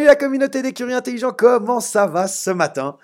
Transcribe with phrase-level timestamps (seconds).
[0.00, 2.96] Salut la communauté des curieux intelligents, comment ça va ce matin?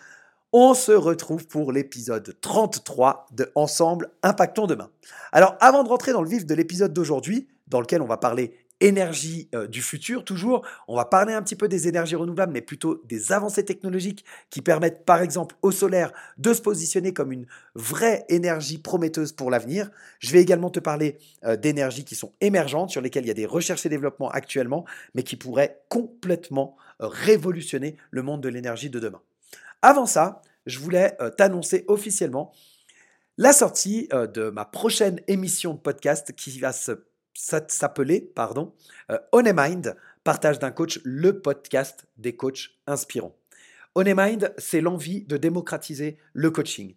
[0.50, 4.88] On se retrouve pour l'épisode 33 de Ensemble Impactons demain.
[5.30, 8.56] Alors avant de rentrer dans le vif de l'épisode d'aujourd'hui, dans lequel on va parler
[8.80, 10.66] énergie euh, du futur, toujours.
[10.88, 14.62] On va parler un petit peu des énergies renouvelables, mais plutôt des avancées technologiques qui
[14.62, 19.90] permettent, par exemple, au solaire de se positionner comme une vraie énergie prometteuse pour l'avenir.
[20.18, 23.34] Je vais également te parler euh, d'énergies qui sont émergentes, sur lesquelles il y a
[23.34, 28.90] des recherches et développements actuellement, mais qui pourraient complètement euh, révolutionner le monde de l'énergie
[28.90, 29.22] de demain.
[29.82, 32.52] Avant ça, je voulais t'annoncer officiellement
[33.38, 37.04] la sortie de ma prochaine émission de podcast qui va se
[37.36, 38.74] s'appelait pardon,
[39.10, 43.36] euh, Mind, partage d'un coach, le podcast des coachs inspirants.
[43.94, 46.94] On Mind, c'est l'envie de démocratiser le coaching.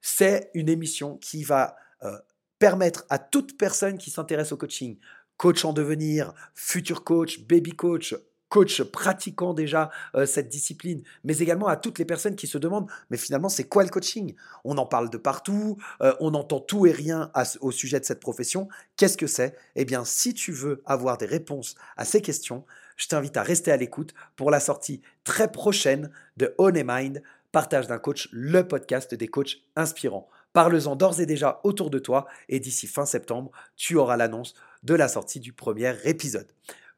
[0.00, 2.16] C'est une émission qui va euh,
[2.58, 4.98] permettre à toute personne qui s'intéresse au coaching,
[5.36, 8.14] coach en devenir, futur coach, baby coach,
[8.50, 12.90] coach pratiquant déjà euh, cette discipline, mais également à toutes les personnes qui se demandent,
[13.08, 14.34] mais finalement, c'est quoi le coaching?
[14.64, 18.20] On en parle de partout, euh, on entend tout et rien au sujet de cette
[18.20, 18.68] profession.
[18.96, 19.56] Qu'est-ce que c'est?
[19.76, 22.66] Eh bien, si tu veux avoir des réponses à ces questions,
[22.96, 27.22] je t'invite à rester à l'écoute pour la sortie très prochaine de On Mind,
[27.52, 30.28] Partage d'un coach, le podcast des coachs inspirants.
[30.52, 34.94] Parle-en d'ores et déjà autour de toi et d'ici fin septembre, tu auras l'annonce de
[34.94, 36.46] la sortie du premier épisode.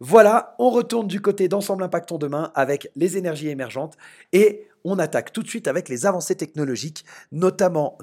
[0.04, 3.96] Voilà, on retourne du côté d'Ensemble Impactons demain avec les énergies émergentes
[4.32, 7.96] et on attaque tout de suite avec les avancées technologiques, notamment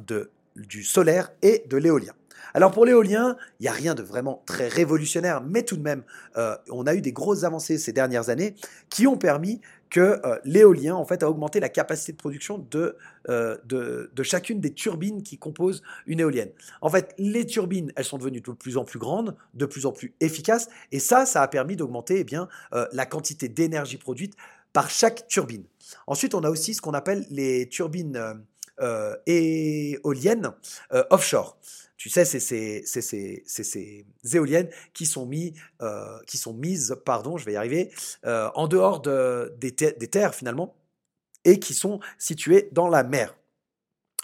[0.56, 2.14] du solaire et de l'éolien.
[2.54, 6.04] Alors pour l'éolien, il n'y a rien de vraiment très révolutionnaire, mais tout de même,
[6.38, 8.56] euh, on a eu des grosses avancées ces dernières années
[8.90, 9.60] qui ont permis
[9.90, 14.60] que euh, l'éolien en fait a augmenté la capacité de production euh, de, de, chacune
[14.60, 16.52] des turbines qui composent une éolienne.
[16.82, 19.92] En fait, les turbines, elles sont devenues de plus en plus grandes, de plus en
[19.92, 22.36] plus efficaces, et ça, ça a permis d'augmenter eh
[22.74, 24.36] euh, la quantité d'énergie produite
[24.74, 25.64] par chaque turbine.
[26.06, 28.44] Ensuite, on a aussi ce qu'on appelle les turbines
[29.26, 30.54] éoliennes
[31.10, 31.58] offshore.
[32.00, 37.54] Tu sais, c'est ces, éoliennes qui sont, mis, euh, qui sont mises, pardon, je vais
[37.54, 37.92] y arriver,
[38.26, 40.78] euh, en dehors de, des, terres finalement,
[41.44, 43.36] et qui sont situées dans la mer.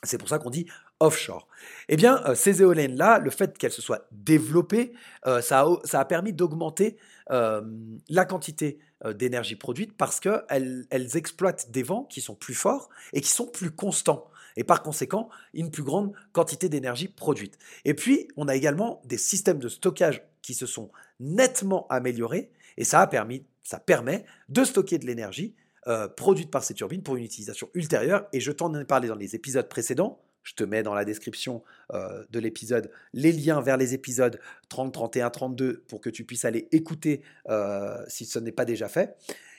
[0.04, 0.68] C'est pour ça qu'on dit
[1.02, 1.50] offshore.
[1.90, 4.94] Eh bien, euh, ces éoliennes-là, le fait qu'elles se soient développées,
[5.42, 6.96] ça a, permis d'augmenter
[7.30, 13.20] la quantité d'énergie produite parce qu'elles elles exploitent des vents qui sont plus forts et
[13.20, 17.58] qui sont plus constants et par conséquent une plus grande quantité d'énergie produite.
[17.84, 22.84] Et puis, on a également des systèmes de stockage qui se sont nettement améliorés et
[22.84, 25.56] ça, a permis, ça permet de stocker de l'énergie
[25.88, 28.28] euh, produite par ces turbines pour une utilisation ultérieure.
[28.34, 30.20] Et je t'en ai parlé dans les épisodes précédents.
[30.44, 34.40] Je te mets dans la description euh, de l'épisode les liens vers les épisodes
[34.70, 38.88] 30, 31, 32 pour que tu puisses aller écouter euh, si ce n'est pas déjà
[38.88, 39.16] fait.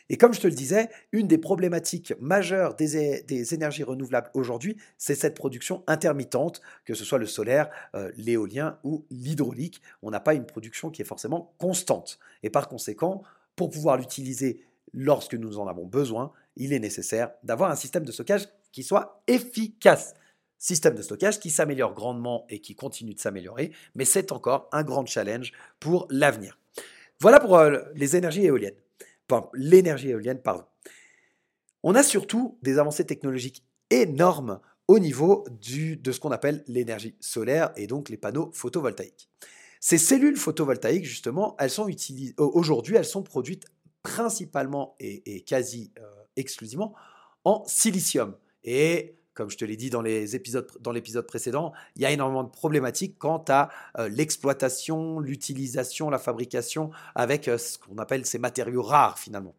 [0.08, 5.14] Et comme je te le disais, une des problématiques majeures des, énergies renouvelables aujourd'hui, c'est
[5.14, 9.82] cette production intermittente, que ce soit le solaire, euh, l'éolien ou l'hydraulique.
[10.02, 12.18] On n'a pas une production qui est forcément constante.
[12.42, 13.22] Et par conséquent,
[13.56, 18.12] pour pouvoir l'utiliser lorsque nous en avons besoin, il est nécessaire d'avoir un système de
[18.12, 20.14] stockage qui soit efficace.
[20.58, 24.84] Système de stockage qui s'améliore grandement et qui continue de s'améliorer, mais c'est encore un
[24.84, 26.58] grand challenge pour l'avenir.
[27.20, 28.74] Voilà pour euh, les énergies éoliennes
[29.54, 30.64] l'énergie éolienne, pardon.
[31.82, 37.72] On a surtout des avancées technologiques énormes au niveau de ce qu'on appelle l'énergie solaire
[37.76, 39.28] et donc les panneaux photovoltaïques.
[39.80, 43.66] Ces cellules photovoltaïques, justement, elles sont utilisées aujourd'hui, elles sont produites
[44.02, 46.02] principalement et, quasi euh,
[46.36, 46.94] exclusivement
[47.44, 48.36] en silicium.
[48.64, 53.16] Et comme je te l'ai dit dans l'épisode précédent, il y a énormément de problématiques
[53.18, 53.68] quant à
[53.98, 59.54] euh, l'exploitation, l'utilisation, la fabrication avec ce qu'on appelle ces matériaux rares finalement.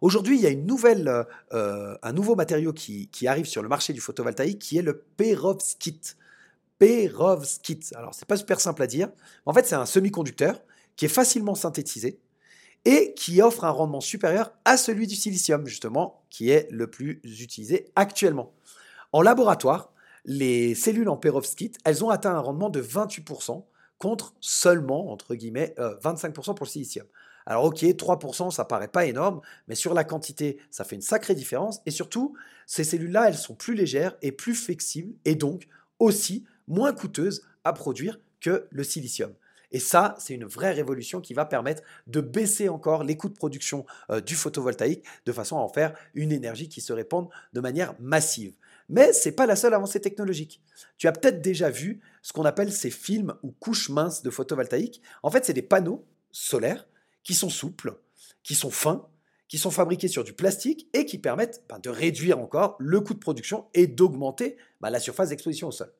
[0.00, 4.00] Aujourd'hui, il y a nouvelle, un nouveau matériau qui, qui, arrive sur le marché du
[4.00, 6.16] photovoltaïque qui est le perovskite.
[6.78, 7.92] Perovskite.
[7.96, 9.08] Alors, c'est pas super simple à dire.
[9.44, 10.60] En fait, c'est un semi-conducteur
[10.94, 12.20] qui est facilement synthétisé
[12.88, 17.20] et qui offre un rendement supérieur à celui du silicium, justement, qui est le plus
[17.22, 18.54] utilisé actuellement.
[19.12, 19.92] En laboratoire,
[20.24, 23.62] les cellules en perovskite, elles ont atteint un rendement de 28%
[23.98, 27.06] contre seulement, entre guillemets, 25% euh, pour le silicium.
[27.44, 31.34] Alors ok, 3%, ça paraît pas énorme, mais sur la quantité, ça fait une sacrée
[31.34, 31.82] différence.
[31.84, 32.36] Et surtout,
[32.66, 35.68] ces cellules-là, elles sont plus légères et plus flexibles, et donc
[35.98, 39.34] aussi moins coûteuses à produire que le silicium.
[39.70, 43.34] Et ça, c'est une vraie révolution qui va permettre de baisser encore les coûts de
[43.34, 47.60] production euh, du photovoltaïque de façon à en faire une énergie qui se répande de
[47.60, 48.54] manière massive.
[48.88, 50.62] Mais ce n'est pas la seule avancée technologique.
[50.96, 55.02] Tu as peut-être déjà vu ce qu'on appelle ces films ou couches minces de photovoltaïque.
[55.22, 56.88] En fait, c'est des panneaux solaires
[57.22, 57.98] qui sont souples,
[58.42, 59.06] qui sont fins,
[59.48, 63.14] qui sont fabriqués sur du plastique et qui permettent ben, de réduire encore le coût
[63.14, 65.92] de production et d'augmenter ben, la surface d'exposition au sol.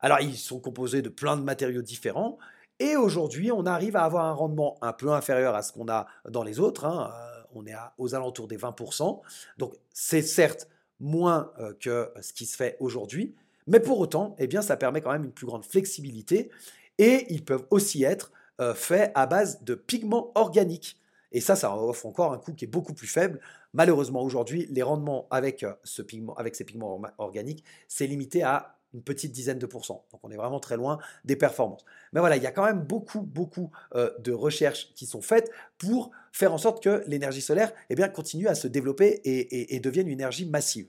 [0.00, 2.38] Alors, ils sont composés de plein de matériaux différents.
[2.80, 6.06] Et aujourd'hui, on arrive à avoir un rendement un peu inférieur à ce qu'on a
[6.28, 6.84] dans les autres.
[6.84, 7.12] Hein.
[7.14, 9.20] Euh, on est aux alentours des 20%.
[9.58, 10.68] Donc c'est certes
[10.98, 13.34] moins euh, que ce qui se fait aujourd'hui,
[13.66, 16.50] mais pour autant, eh bien, ça permet quand même une plus grande flexibilité.
[16.98, 20.98] Et ils peuvent aussi être euh, faits à base de pigments organiques.
[21.32, 23.40] Et ça, ça offre encore un coût qui est beaucoup plus faible.
[23.72, 29.02] Malheureusement, aujourd'hui, les rendements avec, ce pigment, avec ces pigments organiques, c'est limité à une
[29.02, 30.06] petite dizaine de pourcents.
[30.12, 31.84] Donc on est vraiment très loin des performances.
[32.12, 35.50] Mais voilà, il y a quand même beaucoup, beaucoup euh, de recherches qui sont faites
[35.78, 40.06] pour faire en sorte que l'énergie solaire eh bien, continue à se développer et, devienne
[40.06, 40.86] une énergie massive.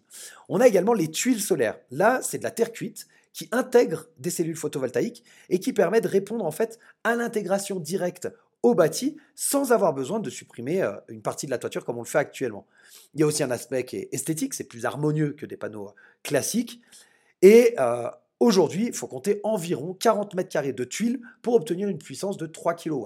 [0.48, 1.78] On a également les tuiles solaires.
[1.92, 6.08] Là, c'est de la terre cuite qui intègre des cellules photovoltaïques et qui permet de
[6.08, 8.30] répondre en fait à l'intégration directe
[8.64, 12.02] au bâti sans avoir besoin de supprimer euh, une partie de la toiture comme on
[12.02, 12.66] le fait actuellement.
[13.14, 15.94] Il y a aussi un aspect qui est esthétique, c'est plus harmonieux que des panneaux
[16.24, 16.82] classiques.
[17.46, 18.10] Et euh,
[18.40, 22.48] aujourd'hui, il faut compter environ 40 mètres carrés de tuiles pour obtenir une puissance de
[22.48, 23.06] 3 kW.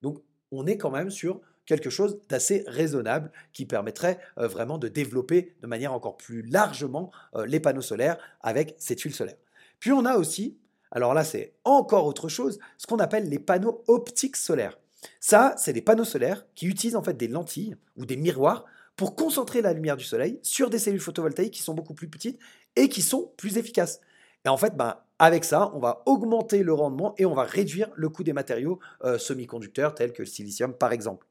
[0.00, 4.88] Donc on est quand même sur quelque chose d'assez raisonnable qui permettrait euh, vraiment de
[4.88, 9.36] développer de manière encore plus largement euh, les panneaux solaires avec ces tuiles solaires.
[9.78, 10.56] Puis on a aussi,
[10.90, 14.78] alors là c'est encore autre chose, ce qu'on appelle les panneaux optiques solaires.
[15.20, 18.64] Ça, c'est des panneaux solaires qui utilisent en fait des lentilles ou des miroirs
[18.96, 22.38] pour concentrer la lumière du soleil sur des cellules photovoltaïques qui sont beaucoup plus petites
[22.76, 24.00] et qui sont plus efficaces.
[24.44, 27.90] Et en fait, ben, avec ça, on va augmenter le rendement et on va réduire
[27.96, 31.26] le coût des matériaux euh, semi-conducteurs tels que le silicium par exemple.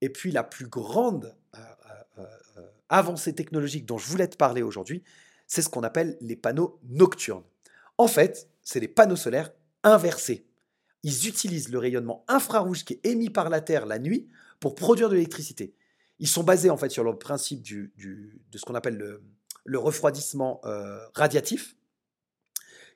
[0.00, 1.60] Et puis la plus grande euh,
[2.18, 5.04] euh, avancée technologique dont je voulais te parler aujourd'hui,
[5.46, 7.44] c'est ce qu'on appelle les panneaux nocturnes.
[7.98, 9.52] En fait, c'est des panneaux solaires
[9.82, 10.46] inversés.
[11.02, 14.28] Ils utilisent le rayonnement infrarouge qui est émis par la Terre la nuit
[14.60, 15.74] pour produire de l'électricité.
[16.20, 17.90] Ils sont basés en fait sur le principe de
[18.54, 19.22] ce qu'on appelle le,
[19.66, 21.76] refroidissement euh, radiatif,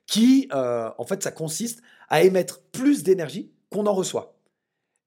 [0.05, 4.35] qui euh, en fait ça consiste à émettre plus d'énergie qu'on en reçoit.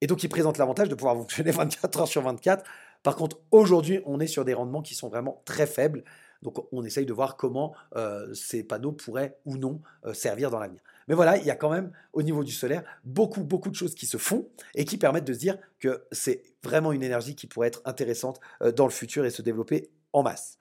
[0.01, 2.65] Et donc ils présentent l'avantage de pouvoir fonctionner 24 heures sur 24.
[3.03, 6.05] Par contre, aujourd'hui, on est sur des rendements qui sont vraiment très faibles.
[6.43, 9.81] Donc on essaye de voir comment euh, ces panneaux pourraient ou non
[10.13, 10.81] servir dans l'avenir.
[11.09, 13.95] Mais voilà, il y a quand même au niveau du solaire beaucoup, beaucoup de choses
[13.95, 17.47] qui se font et qui permettent de se dire que c'est vraiment une énergie qui
[17.47, 18.41] pourrait être intéressante
[18.77, 20.59] dans le futur et se développer en masse.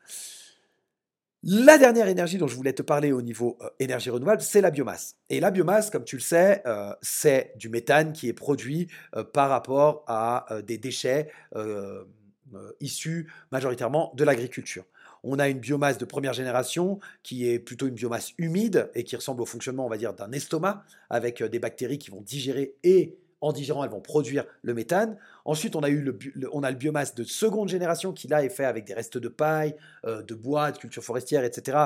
[1.44, 4.72] La dernière énergie dont je voulais te parler au niveau euh, énergie renouvelable, c'est la
[4.72, 5.16] biomasse.
[5.30, 8.88] Et la biomasse, comme tu le sais, euh, c'est du méthane qui est produit
[9.34, 11.32] par rapport à des déchets
[12.82, 14.84] issus majoritairement de l'agriculture.
[15.24, 19.16] On a une biomasse de première génération qui est plutôt une biomasse humide et qui
[19.16, 22.76] ressemble au fonctionnement, on va dire, d'un estomac avec euh, des bactéries qui vont digérer
[22.84, 25.18] et en digérant, elles vont produire le méthane.
[25.46, 26.18] Ensuite, on a eu le,
[26.52, 29.28] on a le biomasse de seconde génération qui là est fait avec des restes de
[29.28, 31.78] paille, euh, de bois, de culture forestière, etc.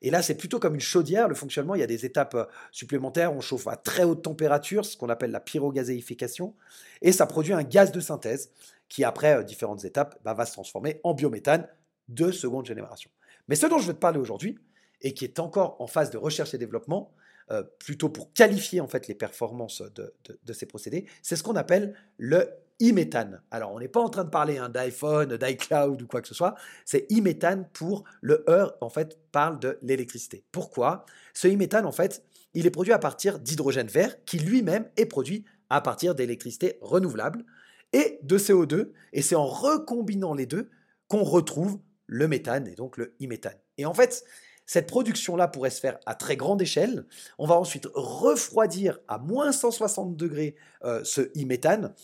[0.00, 1.28] Et là, c'est plutôt comme une chaudière.
[1.28, 3.34] Le fonctionnement, il y a des étapes euh, supplémentaires.
[3.34, 6.54] On chauffe à très haute température, ce qu'on appelle la pyrogazéification,
[7.02, 8.50] et ça produit un gaz de synthèse
[8.88, 11.66] qui, après différentes étapes, bah, va se transformer en biométhane
[12.08, 13.10] de seconde génération.
[13.48, 14.58] Mais ce dont je veux te parler aujourd'hui,
[15.02, 17.12] et qui est encore en phase de recherche et développement,
[17.50, 21.94] euh, plutôt pour qualifier en fait les performances de, ces procédés, c'est ce qu'on appelle
[22.18, 22.48] le
[22.80, 23.42] e-méthane.
[23.50, 26.34] Alors on n'est pas en train de parler hein, d'iPhone, d'iCloud ou quoi que ce
[26.34, 30.44] soit, c'est e-méthane pour le E en fait parle de l'électricité.
[30.52, 31.04] Pourquoi?
[31.34, 35.44] Ce e-méthane en fait, il est produit à partir d'hydrogène vert qui lui-même est produit
[35.70, 37.44] à partir d'électricité renouvelable
[37.92, 40.70] et de CO2 et c'est en recombinant les deux
[41.08, 43.58] qu'on retrouve le méthane et donc le e-méthane.
[43.78, 44.24] Et en fait,
[44.66, 47.06] cette production-là pourrait se faire à très grande échelle.
[47.38, 51.94] On va ensuite refroidir à moins 160 degrés euh, ce e-méthane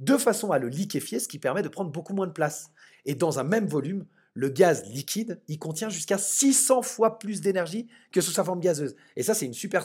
[0.00, 2.70] de façon à le liquéfier, ce qui permet de prendre beaucoup moins de place.
[3.04, 7.86] Et dans un même volume, le gaz liquide, il contient jusqu'à 600 fois plus d'énergie
[8.12, 8.94] que sous sa forme gazeuse.
[9.16, 9.84] Et ça, c'est une super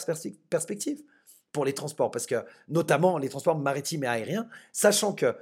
[0.50, 1.02] perspective
[1.54, 2.36] pour les transports, parce que
[2.68, 5.36] notamment les transports maritimes et aériens, sachant que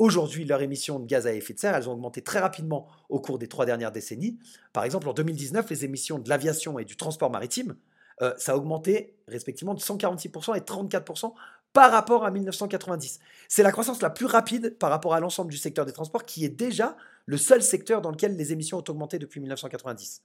[0.00, 3.20] Aujourd'hui, leurs émissions de gaz à effet de serre, elles ont augmenté très rapidement au
[3.20, 4.38] cours des trois dernières décennies.
[4.72, 7.76] Par exemple, en 2019, les émissions de l'aviation et du transport maritime,
[8.20, 11.34] euh, ça a augmenté respectivement de 146% et 34%
[11.72, 13.20] par rapport à 1990.
[13.48, 16.44] C'est la croissance la plus rapide par rapport à l'ensemble du secteur des transports, qui
[16.44, 16.96] est déjà
[17.26, 20.22] le seul secteur dans lequel les émissions ont augmenté depuis 1990.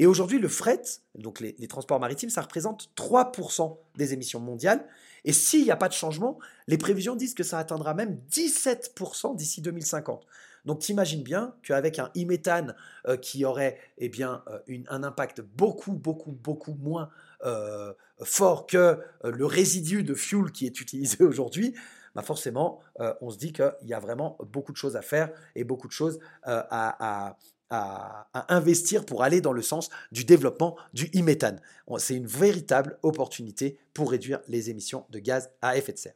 [0.00, 0.80] Et aujourd'hui, le fret,
[1.16, 4.86] donc les, transports maritimes, ça représente 3% des émissions mondiales.
[5.24, 6.38] Et s'il n'y a pas de changement,
[6.68, 10.24] les prévisions disent que ça atteindra même 17% d'ici 2050.
[10.64, 12.76] Donc t'imagines bien qu'avec un e-méthane
[13.08, 17.10] euh, qui aurait eh bien, euh, un impact beaucoup, beaucoup, beaucoup moins
[17.44, 21.74] euh, fort que le résidu de fuel qui est utilisé aujourd'hui,
[22.14, 22.80] bah forcément,
[23.20, 25.92] on se dit qu'il y a vraiment beaucoup de choses à faire et beaucoup de
[25.92, 27.36] choses à, à,
[27.70, 31.60] investir pour aller dans le sens du développement du e-méthane.
[31.98, 36.14] C'est une véritable opportunité pour réduire les émissions de gaz à effet de serre.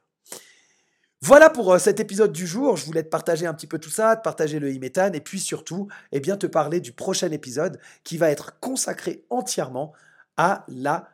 [1.25, 2.77] Voilà pour euh, cet épisode du jour.
[2.77, 5.39] Je voulais te partager un petit peu tout ça, te partager le e-méthane et puis
[5.39, 9.93] surtout, eh bien, te parler du prochain épisode qui va être consacré entièrement
[10.37, 11.11] à la.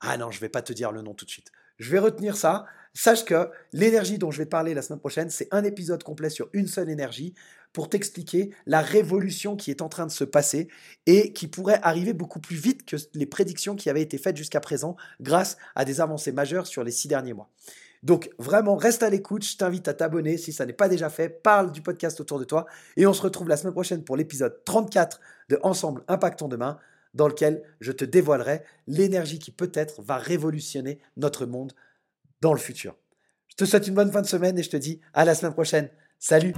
[0.00, 1.52] Ah non, je ne vais pas te dire le nom tout de suite.
[1.78, 2.66] Je vais retenir ça.
[2.94, 6.50] Sache que l'énergie dont je vais parler la semaine prochaine, c'est un épisode complet sur
[6.52, 7.34] une seule énergie
[7.72, 10.68] pour t'expliquer la révolution qui est en train de se passer
[11.06, 14.60] et qui pourrait arriver beaucoup plus vite que les prédictions qui avaient été faites jusqu'à
[14.60, 17.48] présent grâce à des avancées majeures sur les six derniers mois.
[18.02, 21.30] Donc vraiment, reste à l'écoute, je t'invite à t'abonner si ça n'est pas déjà fait,
[21.30, 24.60] parle du podcast autour de toi et on se retrouve la semaine prochaine pour l'épisode
[24.64, 26.78] 34 de Ensemble Impactons demain
[27.14, 31.72] dans lequel je te dévoilerai l'énergie qui peut-être va révolutionner notre monde
[32.42, 32.94] dans le futur.
[33.48, 35.54] Je te souhaite une bonne fin de semaine et je te dis à la semaine
[35.54, 35.88] prochaine.
[36.18, 36.52] Salut